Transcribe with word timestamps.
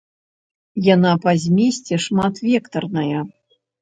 Яна 0.93 1.11
па 1.25 1.31
змесце 1.43 1.95
шматвектарная! 2.07 3.19